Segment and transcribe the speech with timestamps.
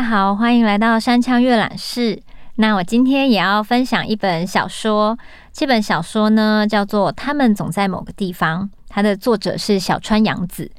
[0.00, 2.22] 大家好，欢迎来到山枪阅览室。
[2.54, 5.18] 那我今天也要分享一本小说，
[5.52, 10.70] 这本小说呢叫做《他们总在某个地方》，它的作者是小川洋子。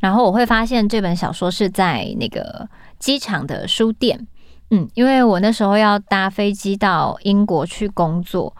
[0.00, 2.68] 然后我会发现这本小说是在那个
[2.98, 4.28] 机场的书店，
[4.70, 8.54] 嗯，因为我那时候要搭飞机到英国去工作，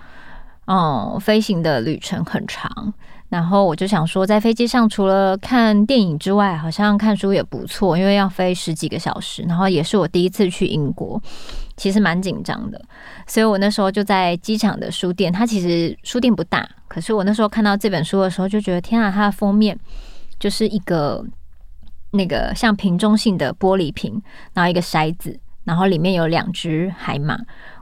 [0.66, 2.94] 嗯，飞行的旅程很长。
[3.28, 9.42] 然后我就想说，在飞机上除了看电影之外，好像看书也不错，因为要飞十几个小时。
[9.42, 11.20] 然后也是我第一次去英国，
[11.76, 12.80] 其实蛮紧张的。
[13.26, 19.76] 所以我那时候就在机场的书店，它其实书店不大，可是我那时候看到这本书的时候，就觉得天啊，它的封面
[20.38, 21.24] 就是一个
[22.12, 24.22] 那个像瓶中性的玻璃瓶，
[24.54, 27.36] 然后一个筛子，然后里面有两只海马。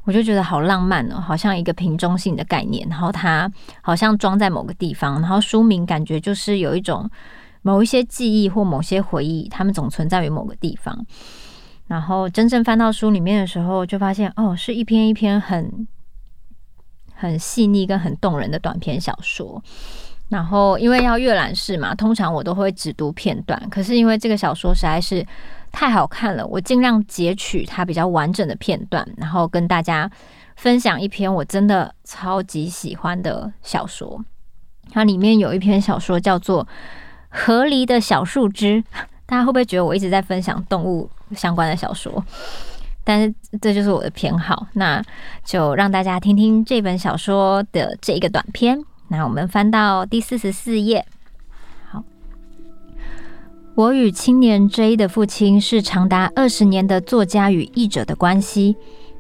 [0.05, 7.11] 我就觉得好浪漫哦，好像一个瓶中信的概念，然后它好像装在某个地方，然后书名感觉就是有一种
[7.63, 11.07] 某一些记忆或某些回忆，它们总存在于某个地方。
[11.87, 15.87] 然后真正翻到书里面的时候，就发现哦，是一篇一篇很
[17.15, 19.63] 很细腻跟很动人的短篇小说。
[20.29, 25.27] 然后因为要阅览室嘛，通常我都会只读片段，可是因为这个小说实在是。
[25.75, 30.09] 太好看了，我尽量截取它比较完整的片段，然后跟大家
[30.55, 34.25] 分享一篇我真的超级喜欢的小说。
[34.93, 36.65] 它里面有一篇小说叫做
[37.29, 38.81] 《河狸的小树枝》，
[39.27, 42.25] 大家会不会觉得我一直在分享动物相关的小说？
[43.03, 45.03] 但是这就是我的偏好，那
[45.45, 48.79] 就让大家听听这本小说的这一个短篇。
[49.09, 51.05] 那我们翻到第四十四页。
[53.77, 58.77] 我与青年 J 的父亲是长达二十年的作家与译者的关系。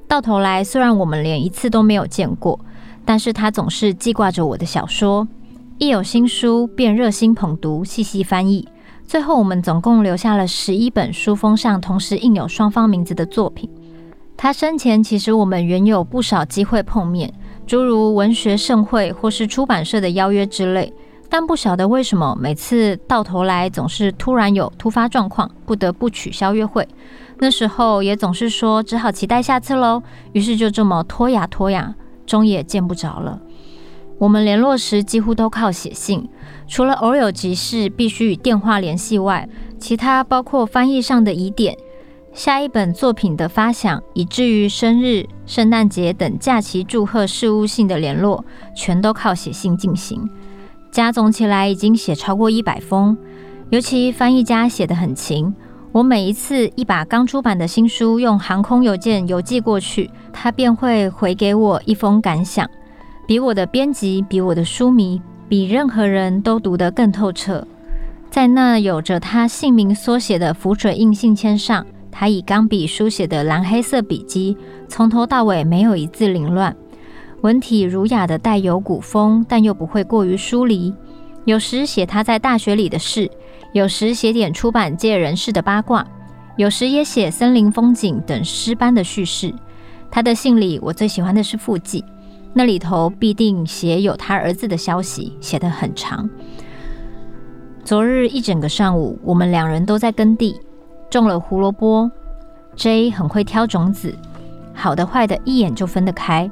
[0.06, 2.60] 到头来，虽然我们连一次都没有见过，
[3.04, 5.26] 但是他总是记挂着我的小说，
[5.78, 8.68] 一有新书便热心捧读、细细翻译。
[9.04, 13.68] 最后，我们总共留下了十一本书封上同时印有双方名字的作品。
[14.36, 17.34] 他生前，其实我们原有不少机会碰面，
[17.66, 20.92] 诸如文学盛会或是出版社的邀约之类。
[21.28, 26.86] 但不晓得为什么，每次到头来总是突然有突发状况，不得不取消约会。
[27.38, 30.00] 那时候也总是说只好期待下次喽。
[30.32, 33.40] 于是就这么拖呀拖呀，终也见不着了。
[34.18, 36.28] 我们联络时几乎都靠写信，
[36.68, 39.48] 除了偶有急事必须与电话联系外，
[39.78, 41.76] 其他包括翻译上的疑点、
[42.32, 48.44] 下一本作品的发想，以至于生日、圣诞节等假期祝贺事务性的联络，
[48.76, 50.30] 全都靠写信进行。
[50.94, 53.18] 加总起来已经写超过一百封，
[53.70, 55.52] 尤其翻译家写得很勤。
[55.90, 62.70] 我每一次一把刚出版的新书用航空邮件邮寄过去，他便会回给我一封感想，
[63.26, 67.66] 比我的编辑、比我的书迷、比任何人都读得更透彻。
[68.30, 74.56] 在那有着他姓名缩写的浮水印信签上，他以钢笔书写的蓝黑色笔迹，
[74.86, 76.76] 从头到尾没有一字凌乱。
[77.44, 80.94] 文体儒雅的，带有古风，但又不会过于疏离。
[81.44, 83.30] 有时写他在大学里的事，
[83.74, 86.06] 有时写点出版界人士的八卦，
[86.56, 89.52] 有时也写森林风景等诗般的叙事。
[90.10, 92.02] 他的信里，我最喜欢的是附记，
[92.54, 96.26] 那里头必定写有他儿子的消息，写得很长。
[97.84, 100.58] 昨日一整个上午，我们两人都在耕地，
[101.10, 102.10] 种了胡萝卜。
[102.74, 104.16] J 很会挑种子，
[104.72, 106.50] 好的坏的，一眼就分得开。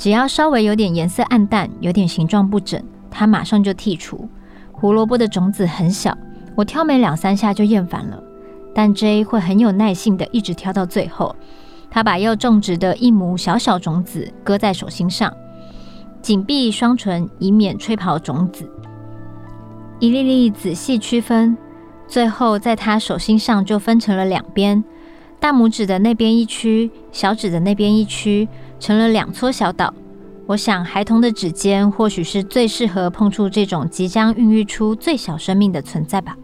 [0.00, 4.26] 只要稍微有点颜色暗淡，有点形状不整，它马上就剔除。
[4.72, 6.16] 胡萝卜的种子很小，
[6.54, 8.18] 我挑没两三下就厌烦了。
[8.74, 11.36] 但 J 会很有耐性的一直挑到最后。
[11.90, 15.30] 他把要种植的一亩小小种子搁在手心上，
[16.22, 18.66] 紧闭双唇，以免吹跑种子。
[19.98, 21.58] 一粒粒仔细区分，
[22.08, 24.82] 最后在他手心上就分成了两边，
[25.38, 28.48] 大拇指的那边一区，小指的那边一区。
[28.80, 29.94] 成了两撮小岛。
[30.46, 36.36] 我想，孩童的指尖或许是最适合碰触这种即将孕育出最小生命的存在吧。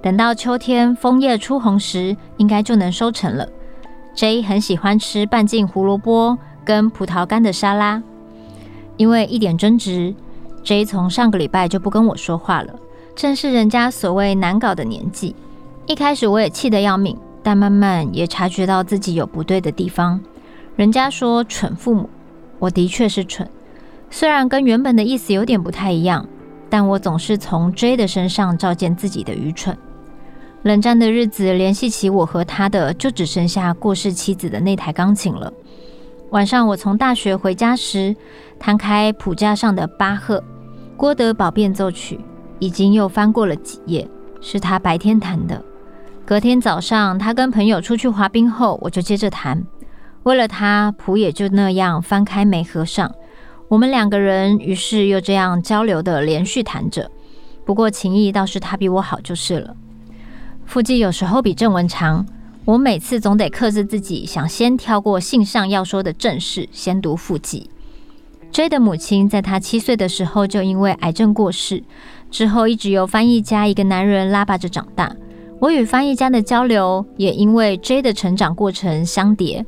[0.00, 3.46] 等到秋天枫叶初红时，应该就能收成了。
[4.14, 8.02] J 很喜欢吃半径胡萝卜跟葡萄干的沙拉。
[8.96, 10.14] 因为一点争执
[10.64, 12.74] ，J 从上个礼拜就不跟我说话了。
[13.14, 15.34] 正是人家所谓难搞的年纪。
[15.86, 20.20] 一开始我也气得要命，但慢慢也察觉到自己有不对的地方。
[20.78, 22.08] 人家说蠢父母，
[22.60, 23.50] 我的确是蠢，
[24.10, 26.24] 虽然跟原本的意思有点不太一样，
[26.70, 29.76] 但我总是从 J 的身上照见自己的愚蠢。
[30.62, 35.52] 冷战的日子，联系起我和他的，就只剩下过世妻子的那台钢琴了。
[36.30, 38.14] 晚上我从大学回家时，
[38.56, 40.40] 摊开谱架上的巴赫、
[40.96, 42.20] 郭德堡变奏曲，
[42.60, 44.08] 已经又翻过了几页，
[44.40, 45.60] 是他白天弹的。
[46.24, 49.66] 隔天早上，他跟朋友出去滑冰后，我就接着弹。
[50.28, 53.10] 为了他，谱也就那样翻开没合上。
[53.68, 57.10] 我们两个人于是又这样交流的连续弹着。
[57.64, 59.74] 不过情谊倒是他比我好就是了。
[60.66, 62.26] 附记有时候比正文长，
[62.66, 67.70] 我每次总得克制自己，想先跳过信上要说的正事，先读附记。
[68.52, 71.82] J 的母亲在他七岁的时候就因为癌症过世，
[72.30, 75.10] 之后一直由翻译家一个男人拉拔着长大。
[75.58, 79.64] 我与翻译家的交流也因为 J 的成长过程相叠。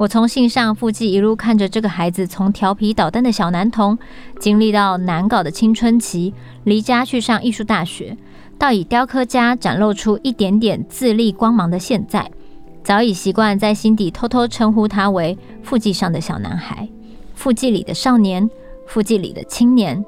[0.00, 3.98] 我从信上附记一路看着这个孩子从调皮捣蛋的小男童，
[4.38, 6.32] 经历到难搞的青春期，
[6.64, 8.16] 离家去上艺术大学。
[8.56, 12.30] 到以雕刻家展露出一点点自立光芒的现在，
[12.82, 16.88] 早已习惯在心底偷偷称呼他为附记上的小男孩，
[17.34, 18.48] 附记里的少年，
[18.86, 20.02] 附记里的青年。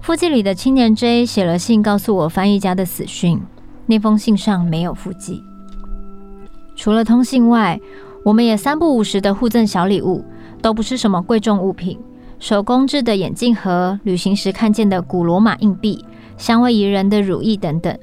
[0.00, 3.40] 附记里的青年 J 写了信告诉我翻译家的死讯，
[3.86, 5.40] 那封信上没有附记。
[6.74, 7.80] 除了通信外，
[8.24, 10.24] 我们也三不五时的互赠小礼物，
[10.60, 11.98] 都不是什么贵重物品，
[12.38, 16.04] 手工制的眼镜盒，旅行时看见的古罗马硬币。
[16.38, 17.96] 香味宜人的乳液等等，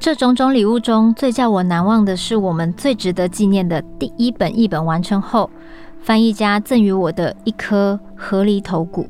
[0.00, 5.48] 这种种礼物中最叫我难忘的是我们最值得纪念的第一本译本完成后，
[6.00, 9.06] 翻译家赠予我的一颗河狸头骨。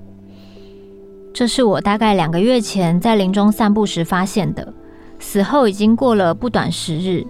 [1.33, 4.75] 这是我大概两个月前在林中散步时发现的，
[5.19, 7.25] 死后已经过了不短时日，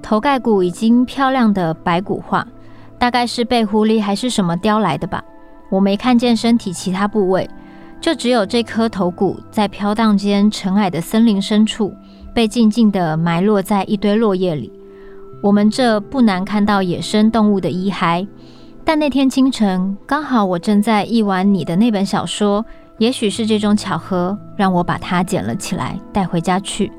[0.00, 2.46] 头盖骨已经漂亮的白骨化，
[2.98, 5.22] 大概是被狐狸还是什么叼来的吧。
[5.70, 7.48] 我没看见身体其他部位。
[8.00, 11.92] 就只有这颗头骨在飘荡间尘埃的森林深处，
[12.32, 14.72] 被静静地埋落在一堆落叶里。
[15.42, 18.24] 我们这不难看到野生动物的遗骸，
[18.84, 22.64] 但那天清晨刚好我正在译完你的那本小说，
[22.98, 26.92] 也许是这种巧合，让我把它捡了起来带回家去。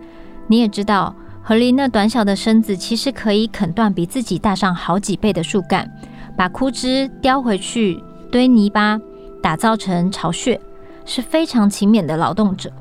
[0.48, 1.16] 你也知道，
[1.50, 5.92] 河狸那短小的身子其实可以啃断比自己大上好几倍的树干，
[6.38, 8.00] 把枯枝叼回去
[8.32, 9.02] 堆泥巴，
[9.42, 10.62] 打造成巢穴。
[11.06, 12.72] 是非常勤勉的劳动者，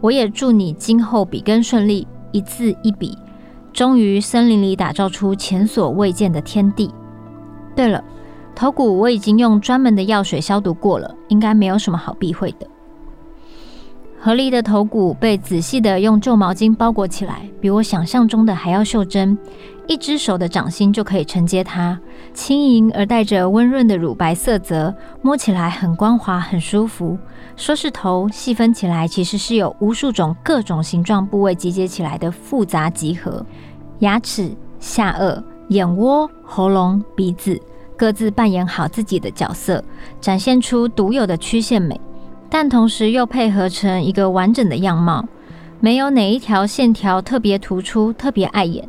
[0.00, 3.18] 我也祝你今后笔耕顺利，一字一笔，
[3.72, 6.94] 终于森林里打造出前所未见的天地。
[7.74, 8.04] 对了，
[8.54, 12.68] 头骨我已经用专门的药水消毒过了，应该没有什么好避讳的。
[14.24, 19.36] 河狸的头骨被仔细的用旧毛巾包裹起来，比我想象中的还要袖珍，
[19.88, 21.98] 一只手的掌心就可以承接它，
[22.32, 27.18] 轻盈而带着温润的乳白色泽，摸起来很光滑，很舒服。
[27.56, 33.44] 说是头，细分起来其实是有无数种各种形状部位集结起来的复杂集合。
[33.98, 37.60] 牙齿、下颚、眼窝、喉咙、鼻子，
[37.96, 39.82] 各自扮演好自己的角色，
[40.20, 42.00] 展现出独有的曲线美，
[42.54, 45.26] 但同时又配合成一个完整的样貌，
[45.80, 48.86] 没有哪一条线条特别突出、特别碍眼，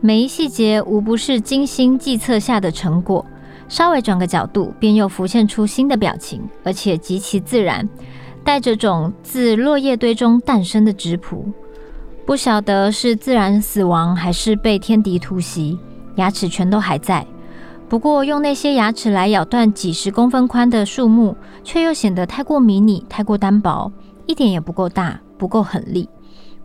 [0.00, 3.22] 每一细节无不是精心计策下的成果。
[3.68, 7.86] 稍微转个角度，便又浮现出新的表情，而且极其自然，
[8.42, 11.44] 带着种自落叶堆中诞生的质朴。
[12.24, 15.78] 不晓得是自然死亡，还是被天敌突袭，
[16.16, 17.26] 牙齿全都还在。
[17.92, 23.92] 不过用那些牙齿来咬断几十公分宽的树木，却又显得太过迷你，太过单薄，
[24.24, 26.08] 一点也不够大，不够狠力。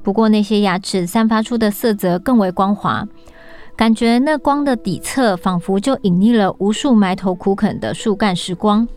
[0.02, 3.06] 不过那些牙齿散发出的色泽更为光滑。
[3.76, 8.88] 感觉那光的底侧，仿佛就隐匿了无数埋头苦啃的树干时光。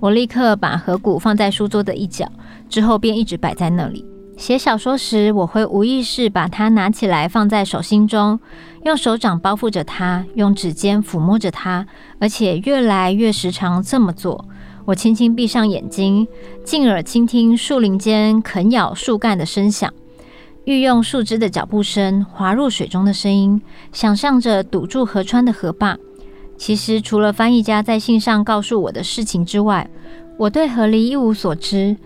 [0.00, 2.28] 我立刻把颌骨放在书桌的一角，
[2.68, 4.04] 之后便一直摆在那里。
[4.36, 8.38] 写小说时，我会无意识把它拿起来放在手心中，
[8.84, 11.86] 用手掌包覆着它，用指尖抚摸着它，
[12.18, 14.46] 而且越来越时常这么做。
[14.84, 16.28] 我轻轻闭上眼睛，
[16.62, 19.92] 静耳倾听树林间啃咬树干的声响。
[20.64, 25.96] 运用树枝的脚步声，滑入水中的声音，想象着堵住河川的河坝。
[26.58, 29.88] 其实，除了翻译家在信上告诉我的事情之外，
[30.38, 31.96] 我对河狸一无所知。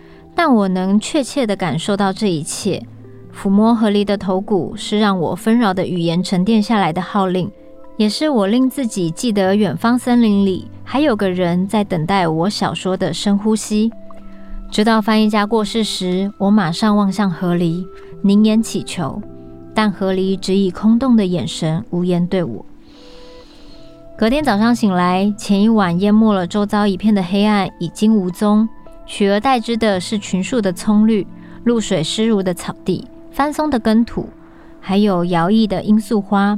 [0.42, 2.82] 但我能确切地感受到这一切。
[3.30, 7.50] 抚摸河狸的头骨，是让我纷扰的语言沉淀下来的号令，
[7.98, 13.92] 也是我令自己记得远方森林里还有个人在等待我小说的深呼吸。
[14.70, 17.84] 直到翻译家过世时，我马上望向河狸，
[18.22, 19.20] 凝眼祈求，
[19.74, 22.64] 但河狸只以空洞的眼神无言对我。
[24.16, 28.66] 隔天早上醒来，前一晚淹没了周遭一片的黑暗已经无踪，
[29.10, 31.26] 取而代之的是群树的葱绿、
[31.64, 34.28] 露水湿如的草地、翻松的根土，
[34.80, 36.56] 还有摇曳的罂粟花，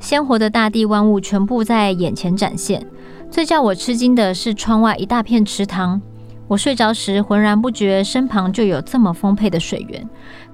[0.00, 2.86] 鲜活的大地万物全部在眼前展现。
[3.30, 6.00] 最叫我吃惊的是窗外一大片池塘。
[6.48, 10.08] 我睡着时浑然不觉，身旁就有这么丰沛的水源。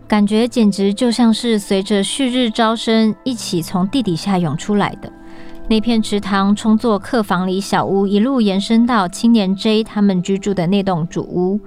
[0.09, 5.13] 感觉简直就像是随着旭日招生一起从地底下涌出来的。
[5.71, 11.61] 那片池塘充作客房里小屋，一路延伸到青年 J 他们居住的那栋主屋，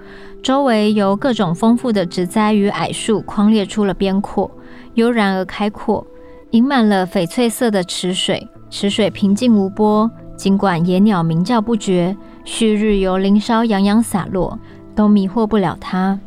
[0.43, 4.51] 周围由各种丰富的植栽与矮树框列出了边廓，
[4.95, 6.05] 悠然而开阔，
[6.49, 8.45] 盈满了翡翠色的池水。
[8.69, 14.59] 池水平静无波，尽管野鸟鸣叫不绝，旭日由林梢洋洋洒落，
[14.93, 16.19] 都迷惑不了他。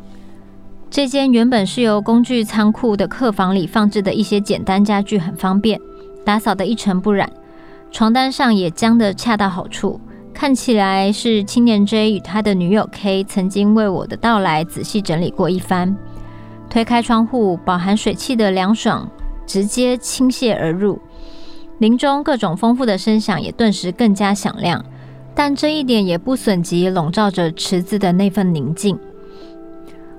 [0.89, 5.79] 这间原本是由工具仓库的客房里放置的一些简单家具很方便，
[6.25, 7.31] 打扫得一尘不染。
[7.91, 9.99] 床单上也僵得恰到好处，
[10.33, 15.95] 看起来是青年 J 与他的女友 K 曾经为我的到来仔细整理过一番。
[16.69, 19.09] 推开窗户，饱含水汽的凉爽
[19.47, 20.99] 直接倾泻而入，
[21.79, 24.83] 林中各种丰富的声响也顿时更加响亮，
[25.33, 28.99] 但这一点也不损及笼罩着池子的那份宁静。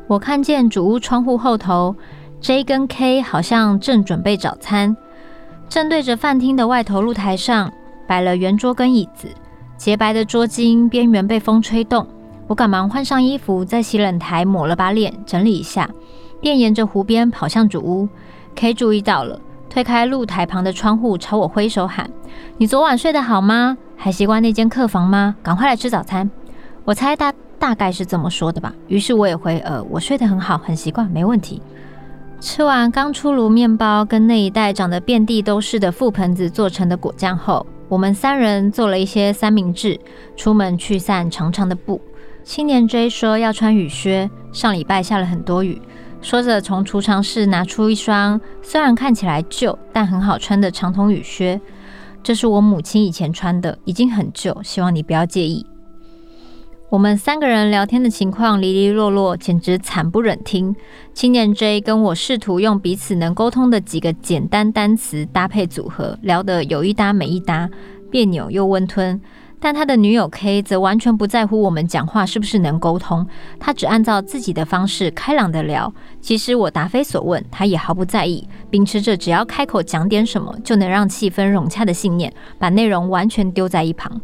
[0.08, 1.94] 我看见主屋窗户后头
[2.40, 4.96] ，J 跟 K 好像正准备早餐。
[5.68, 7.70] 正对着饭厅的外头露台上
[8.06, 9.28] 摆了圆桌跟椅子，
[9.76, 12.06] 洁白的桌巾边缘被风吹动。
[12.46, 15.88] 我赶忙换上衣服，在洗冷台抹了把脸，整理一下，
[16.40, 18.08] 便沿着湖边跑向主屋。
[18.54, 22.10] K 注意到了，推开露台旁的窗户，朝我挥手喊
[22.56, 23.76] ：“你昨晚睡得好吗？
[23.94, 25.36] 还习惯那间客房吗？
[25.42, 26.30] 赶快来吃早餐。”
[26.86, 28.72] 我猜他大概是这么说的吧。
[28.86, 31.60] 于是我也回：“呃，我睡得很好，很习惯，没问题。”
[32.40, 39.98] 吃完刚出炉面包跟那一袋长得遍地都是的覆盆子做成的果酱后，我们三人做了一些三明治，
[40.36, 42.00] 出门去散长长的步。
[42.44, 45.82] 青年 J 说要穿雨靴，上礼拜下了很多雨，
[46.22, 51.60] 说着从储藏室拿出一双虽然看起来旧但很好穿的长筒雨靴，
[52.22, 55.66] 这是我母亲以前穿的，已经很旧，希望你不要介意。
[56.90, 60.74] 我们三个人聊天的情况离离落落，简直惨不忍听。
[61.12, 67.68] 青年 J 跟我试图用彼此能沟通的几个简单单词搭配组合，聊得有一搭没一搭，
[68.10, 69.20] 别扭又温吞。
[69.60, 73.26] 但他的女友 K 则完全不在乎我们讲话是不是能沟通，
[73.60, 75.92] 他只按照自己的方式开朗地聊。
[76.22, 84.18] 其实我答非所问，他也毫不在意，秉持着只要开口讲点什么就能让气氛融洽的信念，把内容完全丢在一旁。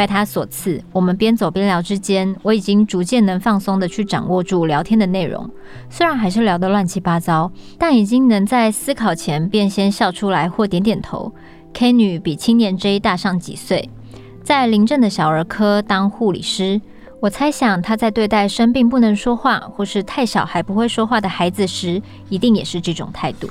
[0.00, 5.46] 拜他所赐，我们边走边聊之间，我已经逐渐能放松地去掌握住聊天的内容。
[5.90, 11.30] 虽然还是聊得乱七八糟，但已经能在思考前便先笑出来或点点头。
[11.74, 13.90] K 女比青年 J 大上几岁，
[14.42, 16.80] 在临镇的小儿科当护理师。
[17.20, 23.50] 我猜想她在对待生病不能说话或是太小还不会说话的孩子时，一定也是这种态度。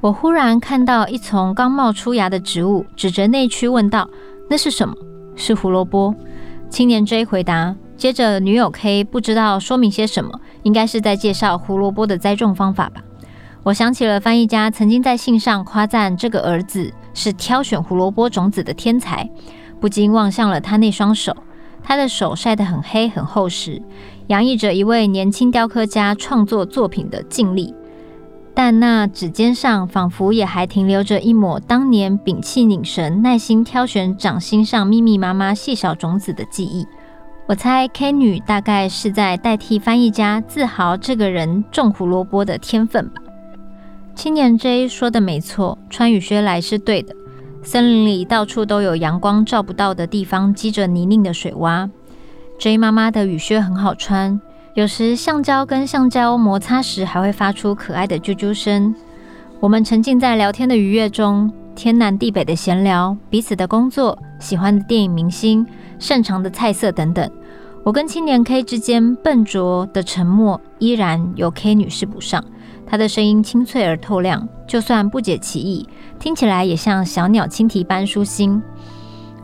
[0.00, 4.10] 我忽然看到一丛刚冒出芽的植物，指着内区问道
[4.50, 4.92] ：“那是什么？”
[5.38, 6.14] 是胡萝卜，
[6.68, 7.74] 青年 J 回答。
[7.96, 10.30] 接着女友 K 不知道说明些什么，
[10.64, 13.00] 应该是在介绍胡萝卜的栽种方法吧。
[13.62, 19.28] 我想起了翻译家曾经在信上夸赞这个儿子是挑选胡萝卜种子的天才，
[19.80, 21.36] 不禁望向了他那双手。
[21.82, 23.80] 他的手晒得很黑很厚实，
[24.26, 27.74] 洋溢着一位年轻雕刻家创作作品的尽力。
[28.58, 36.84] 但那指尖上仿佛也还停留着一抹当年屏气凝神、耐心挑选掌心上密密麻麻细小种子的记忆。
[37.46, 43.22] 我猜 K 女大概是在代替翻译家自豪这个人种胡萝卜的天分吧。
[44.16, 47.14] 青年 J 说的没错，穿雨靴来是对的。
[47.62, 51.88] 森林里到处都有阳光照不到的地方积着泥泞的水洼。
[52.58, 54.40] J 妈妈的雨靴很好穿。
[54.78, 58.94] 有时橡胶跟橡胶摩擦时，还会发出可爱的啾啾声。
[59.58, 65.66] 我们沉浸在聊天的愉悦中，天南地北的闲聊，彼此的工作、喜欢的电影明星、
[65.98, 67.28] 擅长的菜色等等。
[67.82, 72.44] 我跟青年 K 之间笨拙的沉默，依然由 K 女士补上。
[72.86, 75.88] 她的声音清脆而透亮，就算不解其意，
[76.20, 78.62] 听起来也像小鸟轻啼般舒心。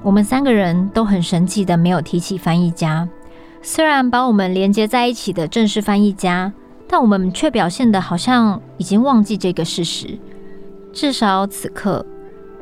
[0.01, 3.09] 我们三个人都很神奇的没有提起翻译家。
[3.67, 6.53] 虽然把我们连接在一起的正是翻译家，
[6.87, 10.19] 但我们却表现得好像已经忘记这个事实。
[10.93, 12.05] 至少此刻，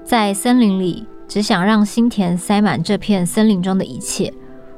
[0.05, 4.33] 在森林里，只想让心田塞满这片森林中的一切。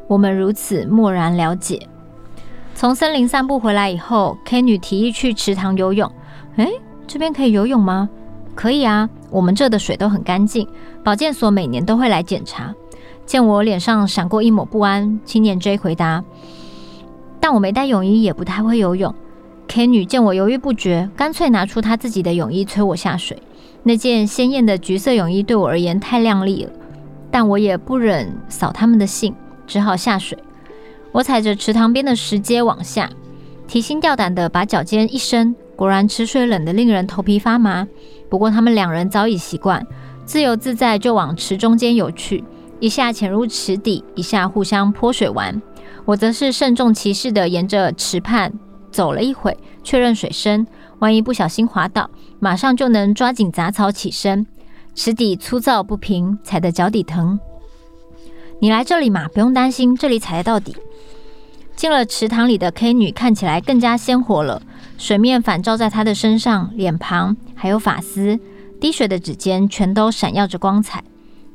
[0.08, 1.86] 我们如此漠然了解。
[2.74, 6.10] 从森林散步回来以后，K 女提议去池塘游泳。
[6.56, 6.72] 诶，
[7.06, 8.08] 这边可以游泳吗？
[8.54, 10.66] 可以啊，我们这的水都很干净，
[11.04, 12.74] 保健所每年都会来检查。
[13.26, 16.22] 见我脸上闪过一抹不安，青年 J 回答
[17.40, 19.14] ：“但我没带泳衣，也不太会游泳。
[19.66, 23.36] ”K 女见我犹豫不决，干脆拿出她自己的泳衣催我下水。
[23.82, 26.70] 那件鲜艳的橘色泳衣对我而言太亮丽了，
[27.30, 29.34] 但我也不忍扫他们的兴，
[29.66, 30.38] 只好下水。
[31.12, 33.08] 我踩着池塘边的石阶往下，
[33.66, 37.86] 提心吊胆地把脚尖一伸，果然池水冷得令人头皮发麻。
[38.28, 39.86] 不过他们两人早已习惯，
[40.24, 42.42] 自由自在就往池中间游去，
[42.84, 45.62] 一下潜入池底，一下互相泼水玩。
[46.04, 48.52] 我则是慎重其事地沿着池畔
[48.90, 50.66] 走了一会，确认水深，
[50.98, 52.10] 万一不小心滑倒，
[52.40, 54.46] 马上就能抓紧杂草起身。
[54.94, 57.40] 池底粗糙不平，踩得脚底疼。
[58.60, 60.76] 你来这里嘛，不用担心，这里踩得到底。
[61.74, 64.60] 进了池塘里的 K 女看起来更加鲜活了，
[64.98, 68.38] 水面反照在她的身上、脸庞，还有发丝，
[68.78, 71.02] 滴水的指尖全都闪耀着光彩。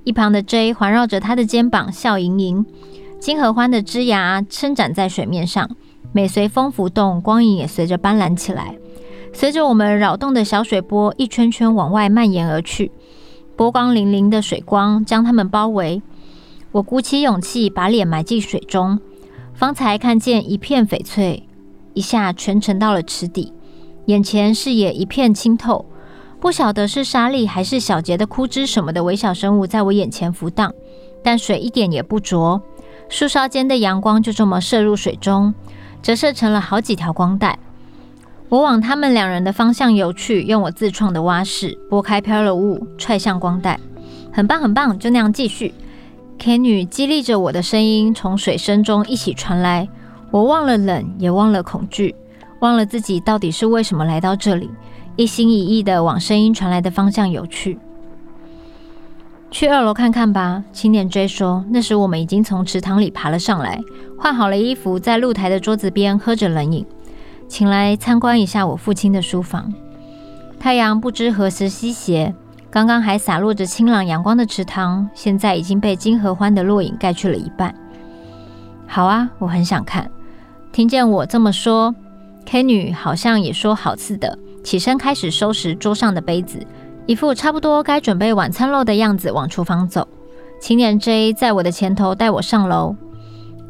[0.03, 2.65] 一旁的 J 环绕着他的肩膀，笑盈盈。
[3.19, 5.69] 金合欢的枝芽伸展在水面上，
[6.13, 8.77] 每随风浮动，光影也随着斑斓起来。
[9.33, 12.91] 随着我们扰动的小水波一圈圈往外蔓延而去，
[13.55, 16.01] 波光粼粼的水光将它们包围。
[16.71, 18.99] 我鼓起勇气把脸埋进水中，
[19.53, 21.47] 方才看见一片翡翠，
[21.93, 23.51] 一下全沉到了池底，
[24.05, 25.85] 眼前视野一片清透，
[26.39, 30.74] 不晓得是沙粒还是小节的枯枝什么的微小生物在我眼前浮荡，
[31.22, 32.62] 但水一点也不浊。
[33.10, 35.53] 树梢间的阳光就这么射入水中，
[36.01, 37.60] 折射成了好几条光带。
[38.48, 43.79] 我往他们两人的方向游去，用我自创的蛙式拨开飘了雾，踹向光带。
[44.31, 45.74] 很棒，很棒，就那样继续。
[46.38, 49.89] K 女激励着我的声音从水声中一起传来。
[50.31, 52.15] 我忘了冷，也忘了恐惧，
[52.62, 54.69] 忘了自己到底是为什么来到这里，
[55.19, 57.77] 一心一意的往声音传来的方向游去。
[59.51, 61.65] 去二楼看看吧，青年 J 说。
[61.71, 63.81] 那时我们已经从池塘里爬了上来，
[64.17, 66.85] 换好了衣服，在露台的桌子边喝着冷饮。
[67.49, 69.73] 请来参观一下我父亲的书房。
[70.57, 72.33] 太阳不知何时西斜，
[72.71, 77.75] 刚刚还洒落着清朗阳光的池塘，现在已经被金合欢的落影盖去了一半。
[78.88, 80.10] 好啊，我很想看。
[80.71, 81.93] 听见我这么说
[82.45, 86.60] ，K 女好像也说好似的，起身开始收拾桌上的杯子。
[87.06, 90.08] 一副差不多该准备晚餐喽的样子，往厨房走。
[90.62, 92.95] 青年 J 在我的前头带我上楼，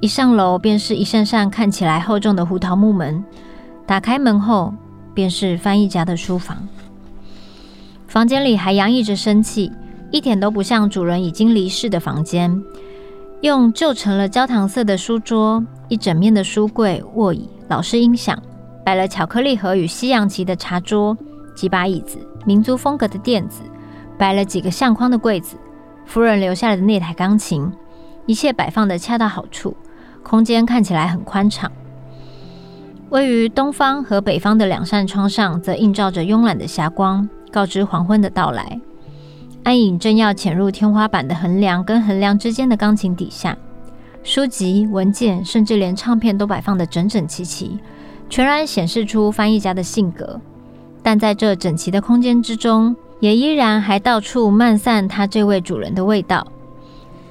[0.01, 3.23] 一上楼便是一扇扇看起来厚重的胡桃木门。
[3.85, 4.73] 打开门后，
[5.13, 6.67] 便是翻译家的书房。
[8.07, 9.71] 房间里还洋溢着生气，
[10.11, 12.61] 一点都不像主人已经离世的房间。
[13.41, 18.37] 用旧成了焦糖色的书桌，一整面的书柜、卧椅、老式音响，
[18.83, 21.17] 摆了巧克力盒与西洋棋的茶桌，
[21.55, 22.17] 几把椅子。
[22.45, 23.61] 民族风格的垫子，
[24.17, 25.57] 摆了几个相框的柜子，
[26.05, 27.69] 夫人留下来的那台钢琴，
[28.25, 29.75] 一切摆放得恰到好处，
[30.23, 31.69] 空间看起来很宽敞。
[33.09, 38.79] 位于东方和北方的两扇窗上，则映照着慵懒的霞光，告知黄昏的到来。
[39.63, 43.55] 暗影正要潜入天花板的横梁跟横梁之间的钢琴底下，
[44.23, 47.77] 书籍、文件，甚至连唱片都摆放得整整齐齐，
[48.29, 50.39] 全然显示出翻译家的性格。
[51.01, 56.45] 但在这整齐的空间之中，也依然还到处漫散他这位主人的味道。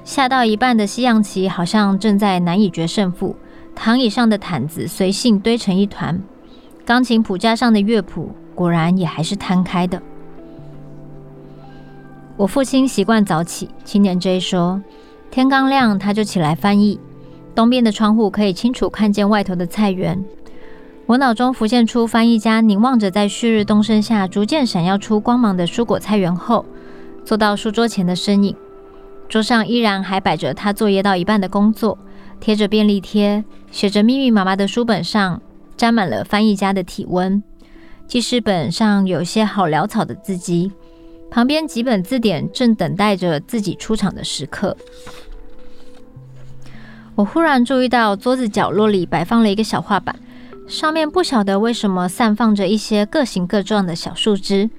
[0.03, 3.35] 下到一半的西洋棋好像正在难以决胜负，
[3.75, 6.19] 躺椅上的毯子随性堆成一团，
[6.83, 10.01] 钢琴谱架上的乐谱果然也还是摊开的。
[12.35, 14.81] 我父亲习惯早起，青年 J 说，
[15.29, 16.99] 天刚亮他就起来翻译。
[17.53, 20.23] 东边的窗户可以清楚看见外头的菜园。
[21.09, 26.63] 我脑中浮现出翻译家凝望着在旭日东升下逐渐闪耀出光芒的蔬果菜园后，
[27.25, 28.55] 坐到书桌前的身影。
[29.27, 31.97] 桌上依然还摆着他作业到一半的工作，
[32.39, 35.41] 贴着便利贴，写着密密麻麻的书本上
[35.75, 37.41] 沾满了翻译家的体温。
[38.05, 40.71] 记事本上有些好潦草的字迹，
[41.31, 44.77] 旁边几本字典正等待着自己出场的时刻。
[47.15, 50.15] 我忽然注意到桌子角落里摆放了一个小画板。
[50.69, 54.69] 上面不晓得为什么散放着一些各形各状的小树枝。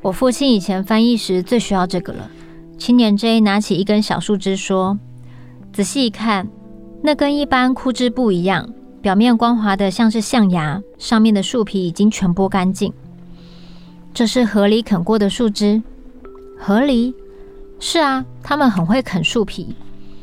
[0.00, 2.30] 我父亲以前翻译时最需要这个了。
[2.78, 4.96] 青年 J 拿起一根小树枝说
[5.74, 6.46] ：“仔细一看，
[7.02, 12.92] 那根一般枯枝不一样，表面光滑的像是象牙，上面的树皮已经全剥干净。
[14.14, 15.82] 这是河狸啃过的树枝。
[16.56, 17.12] 河狸？
[17.80, 19.74] 是啊，他们很会啃树皮。”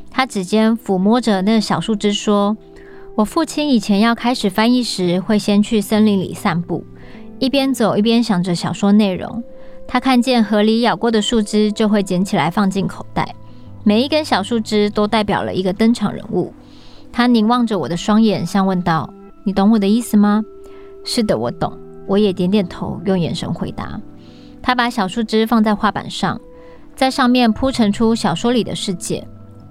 [0.10, 2.56] 他指尖抚摸着那小树枝说。
[3.16, 6.84] 我父亲以前要开始翻译时，会先去森林里散步，
[7.40, 9.42] 一边走一边想着小说内容。
[9.88, 13.34] 他看见河里咬过的树枝，就会捡起来放进口袋。
[13.86, 16.54] 每一根小树枝都代表了一个登场人物。
[17.14, 19.10] 他凝望着我的双眼，像问道
[19.46, 20.44] ：“你懂我的意思吗
[21.06, 21.72] ？”“是的，我懂。”
[22.08, 24.00] 我也点点头，用眼神回答。
[24.62, 26.40] 他把小树枝放在画板上，
[26.96, 29.26] 在上面铺陈出小说里的世界。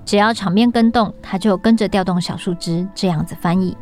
[0.05, 3.77] 只要场面更动，他就跟着调动小树枝，这样子翻译。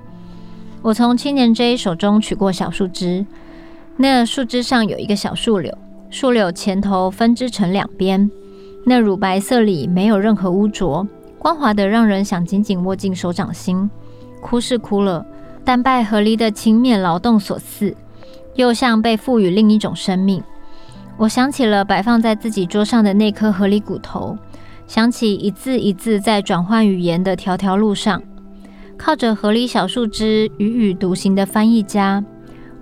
[0.80, 3.24] 我从青年 J 手中取过小树枝，
[3.96, 5.76] 那树枝上有一个小树柳，
[6.10, 8.30] 树柳前头分支成两边，
[8.84, 11.06] 那乳白色里没有任何污浊，
[11.38, 13.88] 光滑得让人想紧紧握进手掌心。
[14.40, 15.24] 哭是哭了，
[15.64, 17.96] 但拜河狸的勤勉劳动所赐，
[18.54, 20.42] 又像被赋予另一种生命。
[21.16, 24.36] 我想起了摆放在自己桌上的那颗河狸骨头，
[24.92, 28.22] 想起一字一字在转换语言的条条路上，
[28.98, 32.22] 靠着河狸小树枝踽踽独行的翻译家。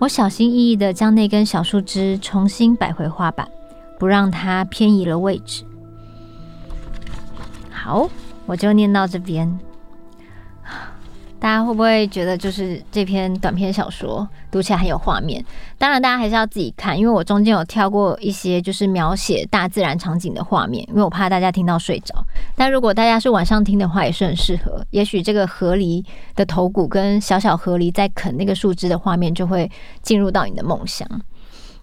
[0.00, 3.48] 我小心翼翼地将那根小树枝重新摆回画板，
[3.96, 5.62] 不让它偏移了位置。
[7.70, 8.10] 好，
[8.44, 9.48] 我就念到这边。
[11.40, 15.42] 大家会不会觉得就是这篇短篇小说读起来很有画面？
[15.78, 22.14] 当然，大家还是要自己看，因为我中间有跳过一些就是描写大自然场景的画面，因为我怕大家听到睡着。
[22.54, 24.84] 但如果大家是晚上听的话，也是很适合。
[24.90, 26.04] 也许这个河狸
[26.36, 29.70] 的头骨跟小小河狸在啃那个树枝的画面，就会
[30.02, 31.08] 进入到你的梦乡。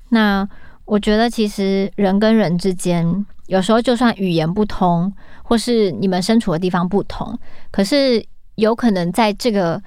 [0.10, 0.48] 那
[0.86, 7.36] 我觉得，其实人跟人之间，有时候就算语言不通，或是你们身处的地方不同，
[7.72, 8.24] 可是。
[8.58, 9.82] 有可能在这个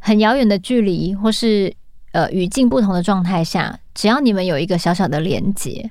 [0.00, 1.72] 很遥远的距离，或是
[2.10, 5.88] 呃语境不同的状态下，只要你们有一个小小的连接，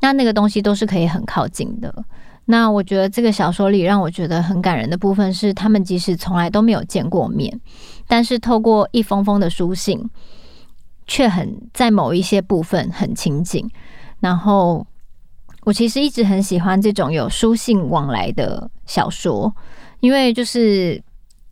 [0.00, 1.94] 那那个东西都是可以很靠近的。
[2.46, 7.60] 那我觉得这个小说里让我觉得很感人的部分是，他们即使从来都没有见过面，
[8.06, 10.02] 但是透过一封封的书信，
[11.06, 13.70] 却很在某一些部分很亲近。
[14.20, 14.86] 然后
[15.64, 19.54] 我其实一直很喜欢这种有书信往来的小说，
[20.00, 21.02] 因为就是。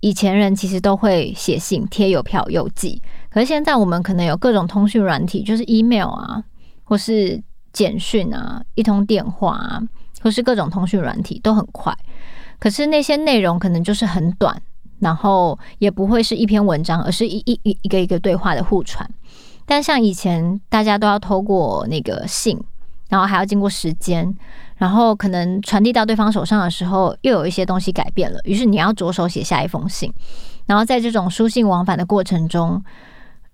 [0.07, 6.41] 以前人其实都会写信、贴邮票、邮寄，可是现在我们可能有各种通讯软体，就是 email 啊，
[6.85, 7.43] 或是
[7.73, 9.83] 简讯啊，一通电话啊，
[10.23, 11.93] 或是各种通讯软体都很快。
[12.61, 14.57] 可是那些内容可能就是很短，
[15.01, 19.11] 然后也不会是一篇文章，而是一一一一个一个对话的互传。
[19.67, 22.57] 但像以前大家都要透过那个信，
[23.09, 24.33] 然后还要经过时间。
[24.77, 30.13] 然后可能传递到对方手上的时候，又有一些东西改变了，于是你要着手写下一封信。
[30.67, 32.83] 然后在这种书信往返的过程中，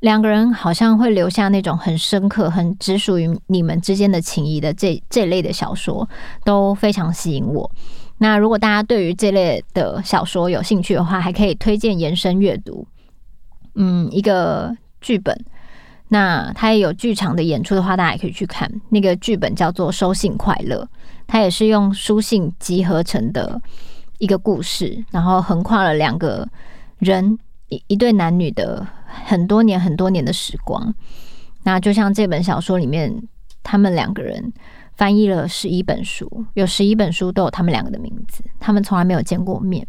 [0.01, 6.09] 两个人好像会留下那种很深刻、很只属于你们之间的情谊的这这类的小说，
[6.45, 7.71] 都非常吸引我。
[8.19, 12.87] 那如果大家对于这类的小说有兴趣的话，还可以推荐延伸阅读。
[13.75, 15.37] 嗯，一个剧本。
[16.09, 18.71] 那他也有剧场的演出的话，大家也可以去看。
[18.91, 20.83] 那个剧本叫做《收信快乐》，
[21.27, 23.61] 它也是用书信集合成的
[24.19, 26.49] 一个故事，然后横跨了两个
[26.99, 30.95] 人一一对男女的很多年很多年的时光。
[31.65, 33.23] 那就像这本小说里面，
[33.63, 34.53] 他们两个人
[34.95, 39.87] 翻译了十一本书，有十一本书都有他们两个的名字，他们从来没有见过面，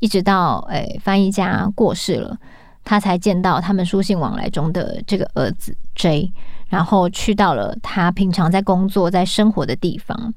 [0.00, 2.36] 一直到诶、哎、翻译家过世了。
[2.84, 6.32] 他才见到他们书信往来中的这个儿子 J，
[6.68, 10.34] 然后去到了他平常在工作、在生活的地方，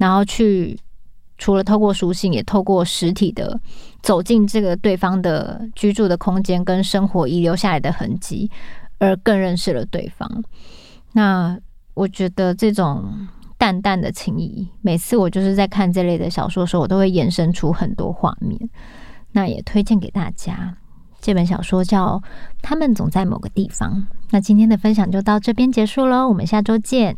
[0.00, 0.80] 然后去
[1.36, 3.60] 除了透过书信，也透过实体的
[4.02, 8.50] 走进这个对方的居住的空间跟生活遗留下来的痕迹，
[8.98, 10.42] 而更认识了对方。
[11.12, 11.58] 那
[11.92, 18.58] 我觉得这种淡淡的情谊，每次我就是在看这类的小说的时候，我都会延伸出很多画面。
[19.32, 20.76] 那也推荐给大家。
[21.20, 22.18] 这本小说叫
[22.62, 24.06] 《他们总在某个地方》。
[24.30, 27.16] 那今天的分享就到这边结束喽，我们下周见。